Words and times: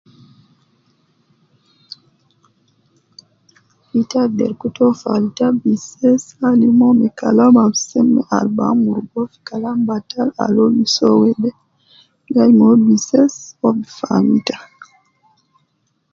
Ita 3.99 4.17
agder 4.25 4.51
kutu 4.59 4.79
uwo 4.83 4.93
falta 5.01 5.45
bises 5.61 6.23
alim 6.49 6.77
uwo 6.83 6.93
me 6.99 7.07
kalam 7.19 7.55
al 7.63 7.73
seme 7.87 8.21
al 8.35 8.47
bi 8.55 8.63
amurugu 8.71 9.11
uwo 9.17 9.25
fi 9.31 9.39
kalam 9.47 9.77
batal 9.89 10.29
al 10.43 10.55
uwo 10.61 10.69
gi 10.77 10.87
soo 10.95 11.15
wede, 11.21 11.49
gai 12.33 12.51
me 12.57 12.63
uwo 12.65 12.75
bises, 12.87 13.35
uwo 13.59 13.69
bi 13.79 13.85
faam 13.97 14.25
ita 14.39 14.57